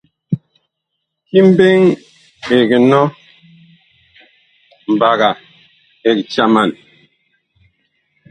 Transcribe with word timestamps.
Ki 1.27 1.39
mbeŋ 1.49 1.79
ɛg 2.57 2.69
nɔ, 2.89 3.01
mbaga 4.93 5.29
ɛg. 6.09 6.19